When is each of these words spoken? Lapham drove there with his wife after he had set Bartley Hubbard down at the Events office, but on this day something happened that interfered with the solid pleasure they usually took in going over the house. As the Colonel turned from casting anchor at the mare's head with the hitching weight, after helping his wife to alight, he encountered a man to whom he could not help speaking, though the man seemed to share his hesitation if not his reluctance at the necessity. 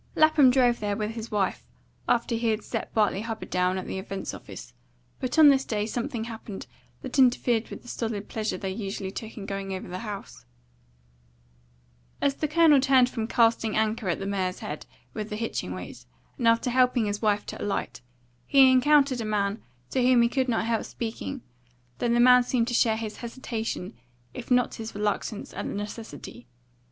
Lapham 0.15 0.49
drove 0.49 0.79
there 0.79 0.97
with 0.97 1.11
his 1.11 1.29
wife 1.29 1.63
after 2.09 2.33
he 2.33 2.47
had 2.47 2.63
set 2.63 2.91
Bartley 2.91 3.21
Hubbard 3.21 3.51
down 3.51 3.77
at 3.77 3.85
the 3.85 3.99
Events 3.99 4.33
office, 4.33 4.73
but 5.19 5.37
on 5.37 5.49
this 5.49 5.63
day 5.63 5.85
something 5.85 6.23
happened 6.23 6.65
that 7.03 7.19
interfered 7.19 7.69
with 7.69 7.83
the 7.83 7.87
solid 7.87 8.27
pleasure 8.27 8.57
they 8.57 8.71
usually 8.71 9.11
took 9.11 9.37
in 9.37 9.45
going 9.45 9.75
over 9.75 9.87
the 9.87 9.99
house. 9.99 10.43
As 12.19 12.33
the 12.33 12.47
Colonel 12.47 12.81
turned 12.81 13.11
from 13.11 13.27
casting 13.27 13.77
anchor 13.77 14.09
at 14.09 14.17
the 14.17 14.25
mare's 14.25 14.57
head 14.61 14.87
with 15.13 15.29
the 15.29 15.35
hitching 15.35 15.71
weight, 15.71 16.07
after 16.43 16.71
helping 16.71 17.05
his 17.05 17.21
wife 17.21 17.45
to 17.45 17.61
alight, 17.61 18.01
he 18.47 18.71
encountered 18.71 19.21
a 19.21 19.23
man 19.23 19.61
to 19.91 20.01
whom 20.01 20.23
he 20.23 20.29
could 20.29 20.49
not 20.49 20.65
help 20.65 20.85
speaking, 20.85 21.43
though 21.99 22.09
the 22.09 22.19
man 22.19 22.41
seemed 22.41 22.67
to 22.69 22.73
share 22.73 22.97
his 22.97 23.17
hesitation 23.17 23.93
if 24.33 24.49
not 24.49 24.73
his 24.73 24.95
reluctance 24.95 25.53
at 25.53 25.67
the 25.67 25.73
necessity. 25.75 26.47